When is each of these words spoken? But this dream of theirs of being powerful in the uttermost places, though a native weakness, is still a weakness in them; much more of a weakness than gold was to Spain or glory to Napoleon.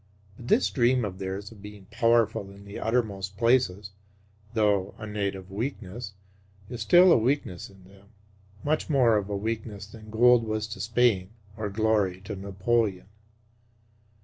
But 0.35 0.47
this 0.47 0.71
dream 0.71 1.05
of 1.05 1.19
theirs 1.19 1.51
of 1.51 1.61
being 1.61 1.85
powerful 1.91 2.49
in 2.49 2.65
the 2.65 2.79
uttermost 2.79 3.37
places, 3.37 3.91
though 4.55 4.95
a 4.97 5.05
native 5.05 5.51
weakness, 5.51 6.15
is 6.71 6.81
still 6.81 7.11
a 7.11 7.17
weakness 7.19 7.69
in 7.69 7.83
them; 7.83 8.07
much 8.63 8.89
more 8.89 9.15
of 9.15 9.29
a 9.29 9.37
weakness 9.37 9.85
than 9.85 10.09
gold 10.09 10.43
was 10.43 10.65
to 10.69 10.79
Spain 10.79 11.29
or 11.55 11.69
glory 11.69 12.19
to 12.21 12.35
Napoleon. 12.35 13.09